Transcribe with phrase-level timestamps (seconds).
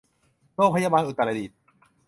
[0.55, 1.57] โรงพยาบาลอุตรดิตถ์